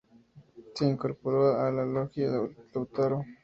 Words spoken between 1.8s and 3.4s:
Logia Lautaro.